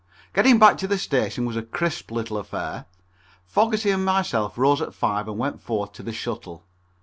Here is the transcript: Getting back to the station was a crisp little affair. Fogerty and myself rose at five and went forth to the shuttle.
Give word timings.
Getting 0.33 0.57
back 0.57 0.79
to 0.79 0.87
the 0.87 0.97
station 0.97 1.45
was 1.45 1.55
a 1.55 1.61
crisp 1.61 2.09
little 2.09 2.37
affair. 2.39 2.85
Fogerty 3.45 3.91
and 3.91 4.03
myself 4.03 4.57
rose 4.57 4.81
at 4.81 4.95
five 4.95 5.27
and 5.27 5.37
went 5.37 5.61
forth 5.61 5.91
to 5.93 6.01
the 6.01 6.11
shuttle. 6.11 6.63